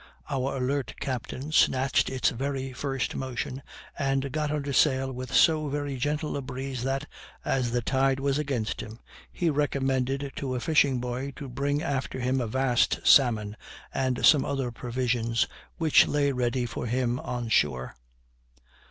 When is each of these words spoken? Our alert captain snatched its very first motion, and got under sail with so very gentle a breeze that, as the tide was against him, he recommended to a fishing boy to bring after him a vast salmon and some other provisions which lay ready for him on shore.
Our 0.31 0.57
alert 0.57 0.95
captain 0.99 1.51
snatched 1.51 2.09
its 2.09 2.31
very 2.31 2.73
first 2.73 3.15
motion, 3.15 3.61
and 3.99 4.31
got 4.31 4.49
under 4.49 4.73
sail 4.73 5.11
with 5.11 5.31
so 5.31 5.67
very 5.69 5.95
gentle 5.97 6.35
a 6.35 6.41
breeze 6.41 6.81
that, 6.85 7.05
as 7.45 7.69
the 7.69 7.83
tide 7.83 8.19
was 8.19 8.39
against 8.39 8.81
him, 8.81 8.97
he 9.31 9.51
recommended 9.51 10.31
to 10.37 10.55
a 10.55 10.59
fishing 10.59 10.99
boy 10.99 11.33
to 11.35 11.47
bring 11.47 11.83
after 11.83 12.19
him 12.19 12.41
a 12.41 12.47
vast 12.47 13.05
salmon 13.05 13.55
and 13.93 14.25
some 14.25 14.43
other 14.43 14.71
provisions 14.71 15.47
which 15.77 16.07
lay 16.07 16.31
ready 16.31 16.65
for 16.65 16.87
him 16.87 17.19
on 17.19 17.47
shore. 17.49 17.95